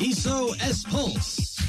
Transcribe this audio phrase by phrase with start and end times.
[0.00, 1.60] SOS Pulse.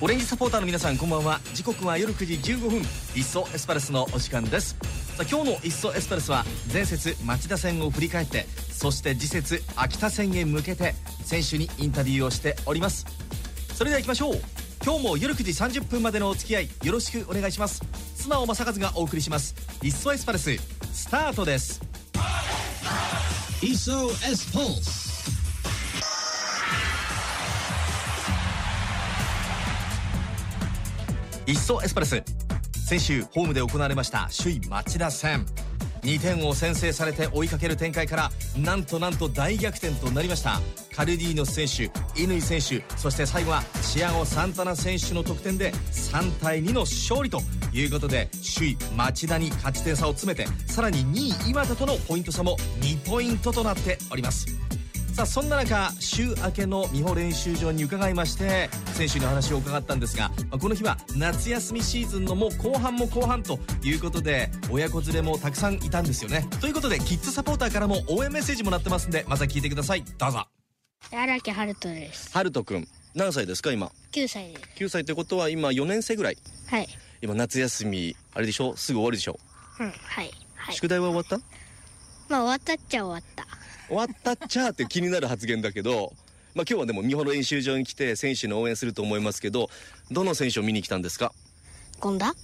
[0.00, 1.38] オレンジサポーターの皆さんこんばんは。
[1.54, 2.80] 時刻は夜9時15分。
[3.14, 4.76] いっそエスパルスのお時間です。
[5.16, 13.06] さあ今日のいっそエスパルスは前節町田戦を振り返ってそして次節秋田戦へ向けて選手にインタビューをしております。
[13.74, 14.40] それでは行きましょう。
[14.82, 17.80] 今日も夜9時30分までのお付き合いよろしくお願いします。
[18.16, 19.54] 素直正和がお送りします。
[19.82, 21.80] いっそエスパルススタートです。
[31.52, 32.22] っそエスパルス。
[32.86, 35.46] 先週ホームで行われました首位町田戦。
[36.02, 40.60] 2点を先制されて追いかける展開からなんとなんと大逆転となりました。
[40.94, 47.40] カルディーノス選手乾選手そして最後はチアゴ・サンタナ選手の得点で3対2の勝利と
[47.72, 54.46] いうことで首位町田に勝ち点差を詰めてさらに2位岩田とのポイント差も2ポイントとなっております
[55.12, 70.46] さあそんな中週明けの美穂練習場に伺いまして選手にお話を伺ったんですがまあこの日は夏休みシーズンのもう後半も後半ということで親子連れもたくさんいたんですよねということでキッズサポーターからも応援メッセージもらってますんでまずは聞いてくださいどうぞ
[71.12, 72.30] 荒木春人です。
[72.36, 74.62] はるとくん何歳ですか今？9歳です。
[74.76, 76.36] 9歳ってことは今4年生ぐらい？
[76.68, 76.86] はい。
[77.22, 78.76] 今夏休みあれでしょ？
[78.76, 79.38] すぐ終わるでしょ、
[79.78, 80.30] うん、はい。
[80.54, 80.74] はい。
[80.74, 81.38] 宿題は終わった？
[82.28, 83.46] まあ、終わったっちゃ終わった。
[83.88, 86.12] 終わったっちゃーって気になる発言だけど、
[86.54, 89.68] まあ、今日はでも美穂の練習場に来て選手の応援すると思いますけど
[90.10, 91.32] どの選手を見に来たんですか？
[91.98, 92.34] ゴンダ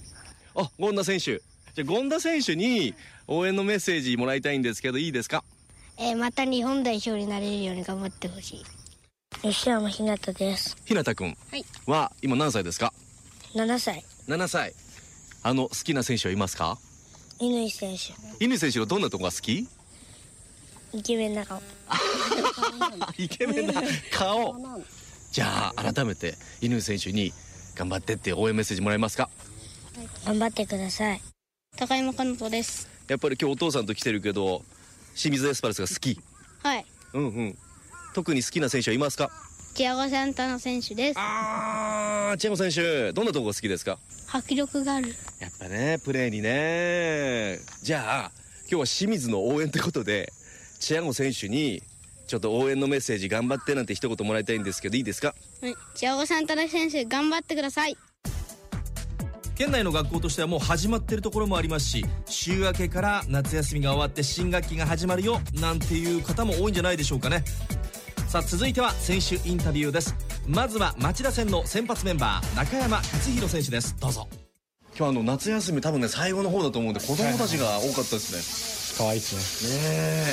[0.55, 1.41] あ権田選手
[1.73, 2.93] じゃあ権田選手に
[3.27, 5.43] 応援のメッセージもらいたいんですけどいいですか？
[5.97, 8.65] えーまた日本代表になれるように頑張ってほしい。
[9.41, 10.75] 吉山ひなたです。
[10.85, 11.65] 日向君はい。
[11.85, 12.93] は今何歳ですか
[13.55, 14.03] ？7歳。
[14.27, 14.73] 7歳
[15.43, 16.77] あの好きな選手はいますか？
[17.39, 18.13] 乾選手。
[18.39, 19.67] 乾選手のどんなとこが好き？
[20.93, 21.61] イケメンな顔。
[23.17, 24.55] イケメンな顔
[25.31, 27.31] じゃあ改めて乾選手に
[27.75, 29.29] 頑張ってって応援メッセージもらえますか？
[30.25, 31.21] 頑張ってください。
[31.77, 32.89] 高山かのとです。
[33.07, 34.65] やっぱり今日お父さんと来てるけど
[35.15, 36.19] 清水エスパルスが好き
[36.63, 36.85] はい。
[37.13, 37.57] うんうん
[38.13, 39.29] 特に好きな選手はいますか？
[39.77, 41.19] チアゴ・サンタナ選手です。
[41.19, 45.09] あーチェゴ選手どんなとこが好きですか迫力がある。
[45.39, 50.33] やっぱねプレーにねじゃあ今日は清水の応援ってことで
[50.79, 51.83] チアゴ選手に
[52.25, 55.75] ちょっと応援のメッセージ頑張ってなんて一言もらいたいんですけどいいですかはい。
[55.93, 57.95] チアゴ・サンタナ選手、頑張ってください。
[59.53, 67.43] 県内の学校としてはもう始まってるところもありますし週明けから夏休みが終わって新学期が始まるよなんていう方も多いんじゃないでしょうかね
[68.27, 70.13] さあ続いては選手インタビューです。
[70.45, 73.95] まずは町田戦の先発メンバー中山勝弘選手です。
[74.01, 74.27] どうぞ。
[74.97, 78.86] 今日あの夏休み多分ね最後の方だと思うんで子供たちが多かったですね。
[78.97, 79.79] 可愛いですね。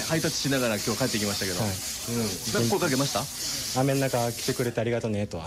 [0.00, 0.02] え。
[0.08, 1.70] ハイタッチしながら今日帰ってきましたけど、はい。
[2.62, 3.20] うん、声かけました？
[3.20, 3.26] ね
[3.76, 5.47] 雨の中来てくれてありがとうねとは。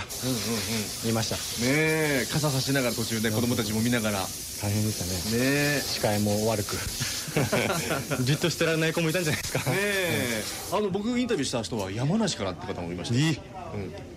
[1.04, 1.36] 言いました。
[1.36, 2.28] ねえ。
[2.32, 4.20] 傘差しながら途中で子供たちも見ながら。
[4.20, 4.26] ね
[4.62, 5.42] 大変でしたね。
[5.44, 5.82] え。
[5.82, 6.78] 視界も悪く。
[8.24, 9.60] じっとしてられない子もいたんじゃないですか。
[9.70, 10.44] ねえ。
[10.74, 13.30] あの僕インタビューした人は山梨からって方もいましたいい。
[13.30, 13.36] うん。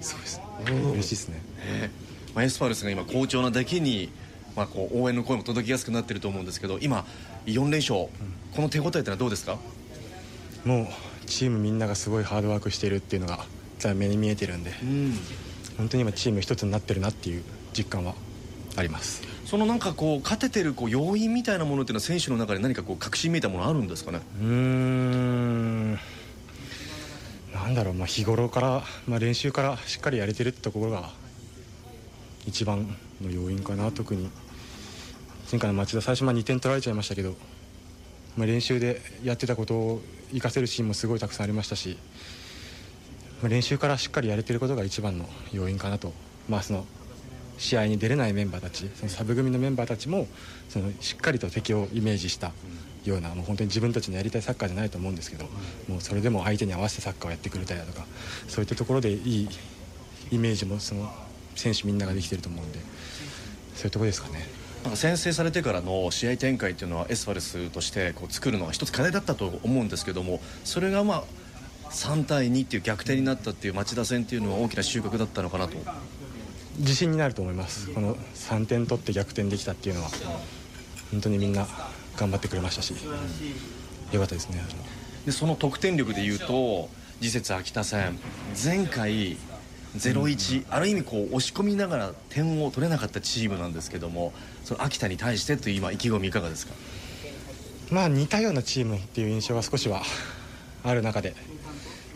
[0.01, 0.41] そうです。
[0.67, 1.35] 嬉しいですね。
[1.81, 1.91] ね
[2.35, 4.11] まあ、エスパルスが今好調なだけに、
[4.57, 7.07] まあ、こう応援の声も届きやすくなってると思うんですけど今
[7.47, 8.09] 4連勝
[8.55, 9.59] この手応えってのはどうですか？
[10.65, 10.87] もう
[11.27, 13.47] チームみんながすごいハードワークしているっていうのが
[13.95, 14.73] 目に見えてるんで。
[14.83, 15.19] うん。
[15.79, 18.15] 本当に今チーム一つになってるなっていう実感は
[18.77, 19.23] あります。
[19.47, 24.21] そのなんかこう勝ててるこう要因みたいなものっていうのは選手の中で何かこう確信めいたものあるんですかね？
[24.41, 25.93] うーん。
[27.55, 31.11] なんだろう、まあ、日頃から、まあ、練習からしっかりやれてるってところが
[32.47, 33.91] 一番の要因かな。
[33.91, 34.31] 特に
[35.51, 37.35] 前回の町田最初まあ2点取られちゃいましたけど、
[38.37, 41.99] まあ、練習でやってたことを活かせるシーンもすごいたくさんありましたし、
[43.43, 46.13] まあ、練習からしっかりやれてることが一番の要因かなと、
[46.49, 46.87] まあ、その
[47.59, 50.29] 試合に出れないメンバーたちそのサブ組のメンバーたちも
[50.69, 52.53] そのしっかりと敵をイメージした
[53.05, 55.45] ようなもう本当に自分たちのやりたいサッカーじゃないと思うんですけど
[55.89, 58.07] もうそれでも相手に合わせてサッカーをやってくれたりだとか
[58.49, 59.49] そういったところでいい
[60.31, 61.11] イメージもその
[61.61, 62.79] 選手みんなができてると思うんで
[63.75, 64.47] そういうところですかね。
[64.83, 71.25] なんか先制されてからの試合展開っていうのはエスパルスとしてこう作るのが一つ課題だったと思うんですけどもそれがまあ
[71.91, 75.77] 3対2っていう逆転になったっていう町田戦っていうのは大きな収穫だったのかなと。
[76.79, 77.91] 自信になると思います。
[77.91, 80.11] この3点取って逆転できたっていうのは
[81.11, 81.69] 本当にみんな
[82.17, 84.63] 頑張ってくれましたしよかったですね
[85.27, 86.89] でその得点力でいうと
[87.21, 88.19] 次節秋田戦。
[88.63, 89.37] 前回
[89.97, 94.33] 0-1、ある意味こう押し込みながら点を取れなかったチームなんですけども
[94.65, 96.75] その秋田に対してという今意気込みいかがですか？
[97.91, 100.03] まあ似たようなチームっていう印象が少しは
[100.85, 101.35] ある中で、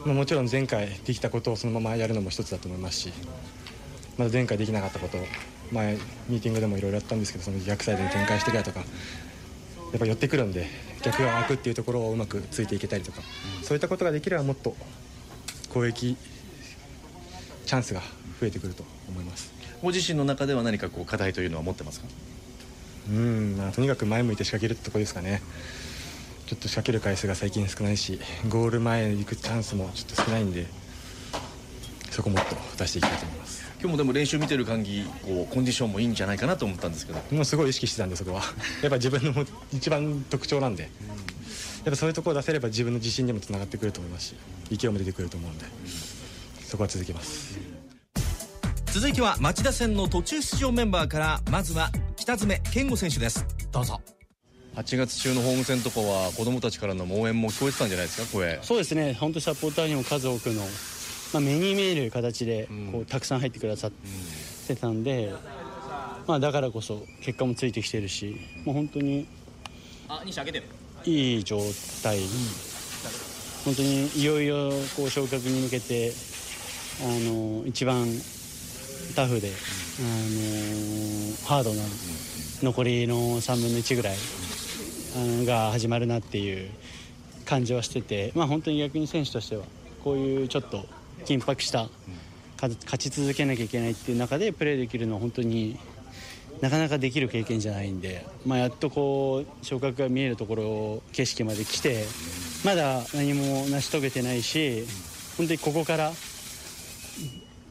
[0.04, 3.12] まあ、もちろん前回できたことをそのままやるのも一つだと思いますし
[4.16, 5.20] まだ前回できなかったことを
[5.72, 5.94] 前
[6.28, 8.86] ミーティングでもいろいろやったんですけどその逆サイドに展開してからとかや
[9.96, 10.66] っぱ寄ってくるんで
[11.02, 13.20] 逆が空くっていうところをうまくついていけたりとか
[13.62, 14.76] そういったことができればもっと
[15.72, 16.16] 攻撃
[17.64, 18.00] チャンスが
[18.40, 19.52] 増えてくると思います。
[19.82, 22.06] ご自身の中では何かこう課題というのは持ってますか？
[23.10, 25.42] うん、まあ、とにかく前向いて仕掛けるってところですかね。
[26.46, 30.66] ちょっと仕掛ける回数が最近少ないしゴール前に行くチャンスもちょっと少ないんで
[32.10, 33.64] そこもっと出していきたいと思います。
[33.80, 37.20] 今日もでも練習見てる限りこうコンディションもいいんじゃないかなと思ったんですけど。
[37.32, 38.42] もうすごい意識してたんでそこは。
[38.82, 40.90] やっぱ自分の一番特徴なんで。
[41.84, 44.34] やっぱそういうところを出せれば自分の自信にもつながってくると思いますし
[44.74, 45.66] 勢いも出てくると思うんで
[46.74, 47.56] そこは続けます。
[48.86, 53.46] 続いては町田戦の途中出場メンバーからまずは北爪健吾選手です。
[53.70, 54.00] どうぞ。
[54.74, 58.26] 8月中のホーム戦とかは子供たちからの応援も聞こえてたんじゃないですか？
[58.36, 58.58] 声。
[58.62, 59.14] そうですね。
[59.14, 60.62] 本当サポーターにも数多くの、
[61.32, 63.90] まあ、目に見える形でこうたくさん入ってくださっ
[64.66, 65.32] てたんで、
[66.26, 69.28] まあ、だからこそ結果もついてきてるしもう本当に
[71.04, 71.60] いい状
[72.02, 72.18] 態、
[73.64, 76.12] 本当にいよいよこう昇格に向けて
[77.02, 78.06] あの一番
[79.14, 79.50] タフで、あ
[80.02, 81.82] のハードな
[82.62, 84.16] 残りの3分の1ぐらい
[85.46, 86.70] が始まるなっていう
[87.44, 89.64] 感じはしてて、まあ、本当に逆に選手としては
[90.02, 90.84] こういうちょっと
[91.24, 91.88] 緊迫した
[92.60, 95.78] 勝ち続けなきゃいけないっていう中でプレーできるのは本当に
[96.60, 102.04] なかなかできる経験じゃないんで、まあ、やっとこう昇格が見えるところ景色まで来て
[102.64, 104.84] まだ何も成し遂げてないし
[105.36, 106.12] 本当にここから、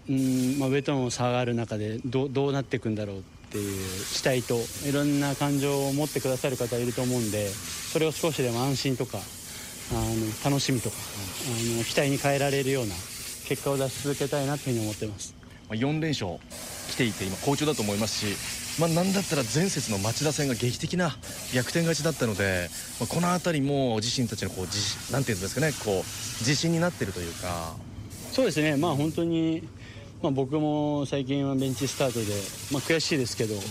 [0.09, 9.19] うんまあ、上との差がある中でどうどうなっていくんだろうっていう期待といろんな感情を持ってくださる方いると思うんでそれを少しでも安心とか
[9.91, 12.95] あの楽しみとかあの期待に変えられるような
[13.47, 15.35] 結果を出し続けたいなというふうに思ってます。
[15.69, 16.39] 4連勝
[16.89, 21.15] 来ていて今好調だと思いますし、まあ、なんだったら前節の町田戦が劇的な
[21.53, 22.69] 逆転勝ちだったので、
[22.99, 25.95] まあ、この辺りも自身たちのこう自なんていうんですかねこう
[26.39, 27.75] 自信になってるというか
[28.33, 29.61] そうですね、まあ、本当に、
[30.23, 32.25] まあ、僕も最近はベンチスタートで、
[32.71, 33.63] まあ、悔しいですけど、もう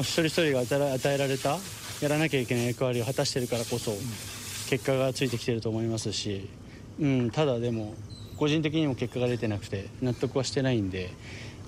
[0.00, 1.58] 一人一人が与えられた
[2.00, 3.92] やらなきゃいけない役割を果たしてるからこそ、
[4.68, 6.48] 結果がついてきてると思いますし、
[6.98, 7.94] うん、ただでも
[8.36, 11.10] 個人的にも結果が出てなくて納得はしてないんで、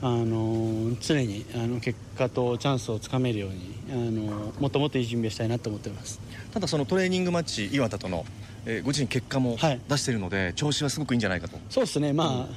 [0.03, 6.19] あの常にあの結果とチャンスをつかめるように、あのもっともっといい準備をしたいなと思ってます。
[6.53, 8.27] ただそのトレーニングマッチ岩田との、
[8.67, 9.81] えーご自身結果もはい。
[9.89, 11.59] 出しているので、調子はすごくいいんじゃないかと。
[11.69, 12.49] そうですね、ま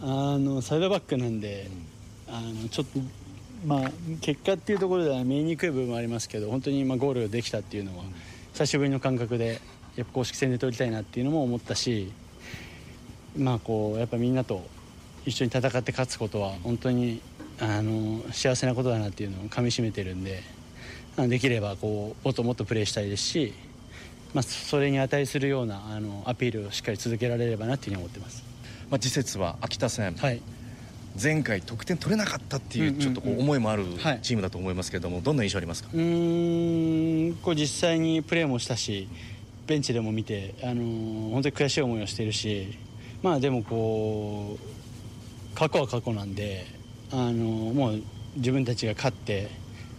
[0.00, 1.68] あ、あのサイドバックなんで、
[2.28, 3.00] あのちょっと、
[3.66, 3.90] まあ、
[4.20, 8.04] 結果っていうところでは見えにくい部分もありますけど、本当に今ゴールができたっていうのは、
[8.52, 9.60] 久しぶりの感覚で、
[9.96, 12.12] やっぱ公式戦で取りたいなっていうのも思ったし、
[13.36, 14.64] まあ、こうやっぱみんなと
[15.26, 17.20] 一緒に戦って勝つことは、本当に
[17.60, 20.42] あの幸せなことだなっていうのをかみしめてるんで、
[21.16, 23.54] できればこうもっともっとプレーしたいですし、
[24.34, 28.42] まあ、それに値するようなあのアピールをしっかり続けられればなっていうふうに思ってます。
[28.90, 30.42] まあ、次節は秋田戦、はい。
[31.22, 34.18] 前回得点取れなかったっていうちょっとこう思いもあるはい。
[34.22, 35.88] チームだと思いますけれども、どんな印象ありますか？
[35.94, 39.08] うーんこう実際にプレーもしたし
[39.68, 42.76] ベンチでも見て、あのー本当に悔しい思いをしているし
[43.22, 46.66] まあでもこう過去は過去なんで、
[47.12, 48.02] あのーもう
[48.36, 49.48] 自分たちが勝って、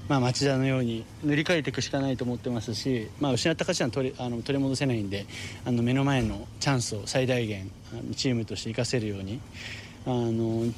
[0.07, 5.25] まあ、町田のように塗り替えていくしかないと思ってますし、まあ、失った勝ちは取りあの取り戻せないんで
[5.65, 7.71] あの目の前のチャンスを最大限
[8.15, 9.39] チームとして生かせるように。
[10.07, 10.71] あの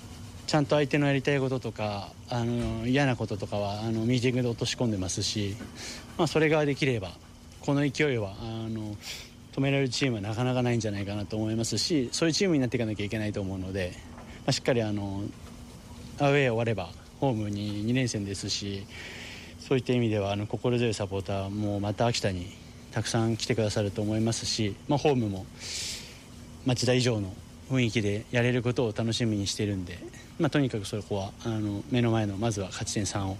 [0.47, 5.57] ちゃんと相手のやりたいこととかあの嫌なこととかはあのミーティングで落とし込んでますし、
[6.17, 7.11] まあ、それができれば
[7.59, 8.95] この勢いはあの
[9.51, 15.23] 止められるチームはなかなかないんじゃないかなと思いますしそういうチームになっていかなきゃいけないと思うので、まあ、しっかりあの
[16.19, 18.85] アウェー終わればホームに2連戦ですし
[19.59, 22.47] そういった意味ではあの心強いサポーターもまた秋田に
[22.91, 25.45] たくさん来てくださると思いますし、まあ、ホームも
[26.65, 27.33] 町田以上の
[27.69, 29.99] 雰囲気でやれることを楽しみにしているんで、
[30.39, 33.37] まあ、とにかくそこはあの目の前のまずは勝ち点3を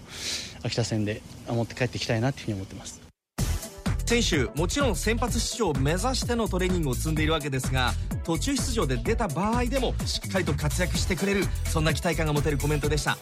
[0.63, 3.07] 秋田戦で持って帰っていきたいなというふうに思ってます。
[4.05, 7.91] 選手もちろん先発出場を目指してのトレーニングを積んでいるわけですが
[8.23, 13.17] 途中出場で出た場合でもしっかりと活躍してくれるそんな期待感が持てるコメントでした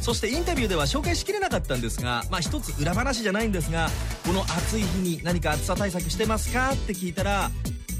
[0.00, 3.88] そしてインタビューでは紹介しきれなかったんですがまあ一つ裏話じゃないんですが
[4.24, 7.50] この暑い日に何か暑さ対策してますかって聞いたら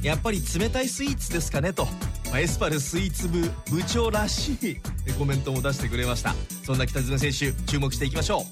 [0.02, 1.86] やっぱり冷たいスイーツですかねと、
[2.30, 3.40] まあエスパルスイーツ部
[3.70, 4.76] 部長らしい
[5.18, 6.34] コメントも出してくれました。
[6.64, 8.46] そんな北爪選手注目していきましょ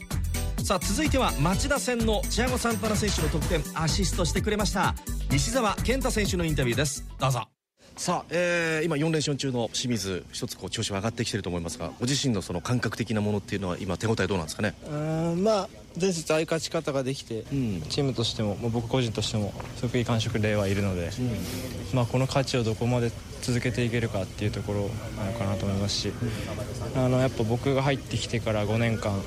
[0.60, 0.64] う。
[0.64, 4.96] さあ続いては町田戦のチアゴ・サンタナ選手の得点アシストしてくれました
[5.30, 7.04] 西澤健太選手のインタビューです。
[7.20, 7.55] どうぞ。
[7.96, 14.74] さあ、えー、今4連勝中の清水一つこう調子は上がってきてると思いますがご自身のその感覚的なものっていうのは今手応えどうなんですかね？
[14.86, 14.94] う
[15.34, 23.10] んまあ前節相勝ち方ができて、うん、チームとしても、まあ、僕個人としてもすごくいい感触ではいるので、うん、まあ、この価値をどこまで
[23.40, 24.80] 続けていけるかっていうところ
[25.16, 26.12] なのかなと思いますし、
[26.96, 29.18] あのやっぱ僕が入ってきてから5年間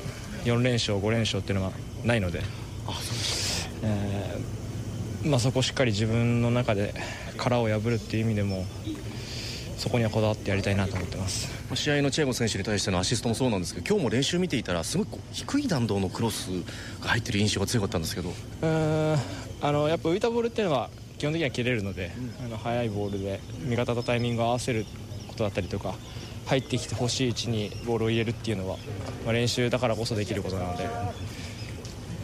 [0.44, 1.74] 4連勝5連勝っていうのが
[2.04, 2.44] ないので
[2.88, 6.94] あそうですえーまあ、そこをしっかり自分の中で
[7.40, 8.66] 殻を破るっていう意味でも
[9.78, 11.48] そこにはこだわってやりたいなと思ってます。
[11.76, 16.50] 試合のチェーゴ選手に対してのアシストもそうなんですけど今日も練習見ていたらすごく低い弾道のクロス
[17.02, 19.16] が入ってる印象が強かったんですけどうん
[19.62, 24.86] あのやっぱ浮いたボールっていうのは基本的には切れるので、うん、あの速いボールで味方とタイミングを合わせる
[25.28, 25.94] ことだったりとか
[26.48, 28.78] 入ってきてほしい位置にボールを入れるっていうのは、
[29.24, 31.12] まあ、練習だからこそできることなので、ま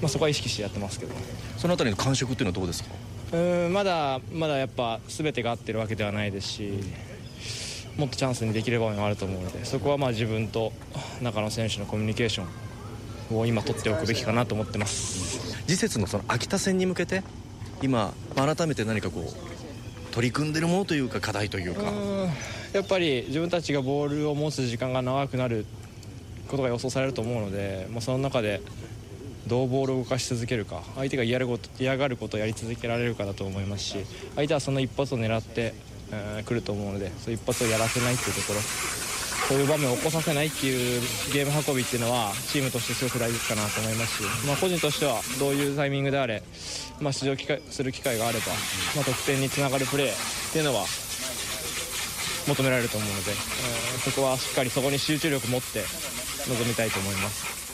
[0.06, 1.14] あ、そこは意識してやってますけど。
[1.58, 2.90] その辺りの感触っていうのはどうですか？
[3.34, 6.72] うんまだまだやっぱ全てが合ってるわけではないですし
[7.98, 10.74] もっとチャンスにできる場面があると思うのでそこはまあ自分と
[11.22, 12.44] 中野選手のコミュニケーショ
[13.34, 15.56] ンを今取っておくべきかなと思ってます。
[15.66, 17.24] 次節のその秋田戦に向けて
[17.82, 21.92] 今改めて何かこう取り組んでるものというか課題というか。
[22.74, 25.66] やっぱり自分たちがボールを持つ時間が長くなる
[26.50, 28.62] ことが予想されると思うので、まあ、その中で
[29.48, 33.98] どうボールを動かし続けるか相手が嫌ること嫌がることをやり続けられるかだと思いますし
[34.36, 35.74] 相手はその一発を狙って
[36.12, 38.60] えー、来ると思うのでそういう一発をやらせないっていうところ
[39.48, 46.42] そういう場面を起こさせないっていうゲーム運びっていうのはチームとしてすごく大事かなと思いますし、まあ、個人としてはどういうタイミングであれ、
[47.00, 48.48] まあ、出場機会する機会があれば、
[48.96, 50.86] まあ、得点につながるプレーっていうのは
[52.48, 53.38] 求められると思うので、えー、
[54.10, 55.82] そこはしっかりそこに集中力を持って
[56.50, 57.65] 臨みたいと思います。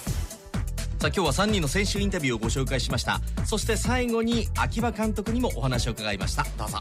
[1.01, 3.21] さあ今日は3人の選手インタビューをご紹介しました。
[3.43, 6.45] そして最後に秋葉監督にもお話を伺いました。
[6.59, 6.77] どうぞ。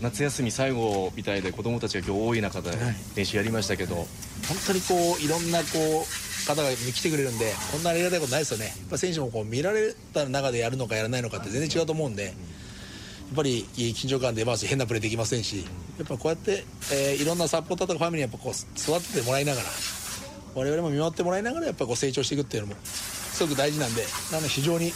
[0.00, 2.70] 夏休み最後みたいで子供たちが今日多い中で
[3.16, 4.06] 練習やりましたけど、はい、
[4.46, 8.66] 本当にこういろんなこう方が来てくれるんでこんなありがたいことないですよね。
[8.66, 12.32] やっぱ選手もこう見られた中でやるのかやらないのかって全然違うと思うんでやっ
[13.34, 15.64] ぱり緊張感出ますし変なプレーできませんし
[15.98, 19.66] やっぱこうやって、えー、いろんなサポーターとかファミリーにやっぱこう育ててもらいながら
[20.54, 22.76] 我々も見守ってもらいながらやっぱこう成長していくっていうのも
[23.36, 24.02] すごく大事なんで
[24.32, 24.92] なので非常に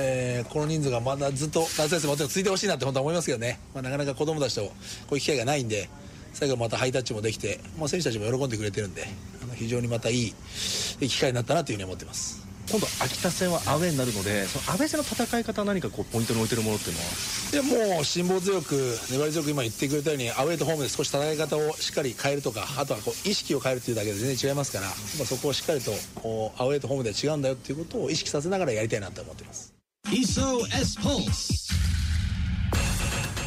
[0.00, 4.72] えー、この人数がまだずっと夏休みもついてほしいなって本当は思いますけどね、まあ、なかなか子供たちとこ
[5.12, 5.88] ういう機会がないんで
[6.34, 9.06] 最後またハイタッチもできて、まあ、選手たちも喜んでくれてるんで
[9.42, 10.34] あの非常にまたいい
[11.00, 12.47] 機会になったなというふうに思ってます。
[12.70, 17.06] 今度秋田戦はアウェーになるのでそのアウェー戦の戦い方は何かこうポイントに置いてるものっていうのは？
[17.80, 18.74] いやもう辛抱強く
[19.10, 24.94] 粘り強く今言ってくれたようにアウェーとホームで少し戦い方をしっかり変えるとかあとはこう意識を変えるというだけで全然違いますから、まあ、
[25.24, 29.72] そこをしっかりとこうアウェーとホームで違うんだよっていうことを意識させながらやりたいなと思ってます。
[31.10, 31.67] ース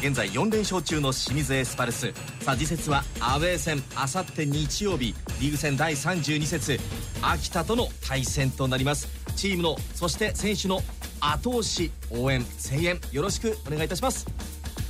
[0.02, 2.12] 現在4連勝中の清水エスパルス。
[2.40, 3.80] さあ次節はアウェー戦。
[3.94, 6.80] あさって日曜日リーグ戦第32節。
[7.22, 9.06] 秋田との対戦となります。
[9.36, 10.80] チームのそして選手の
[11.20, 14.26] 後押し応援声援よろしくお願いいたします。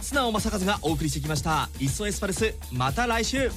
[0.01, 3.51] 素直正和がお送りしてきました「いっそエスパルス」また来週。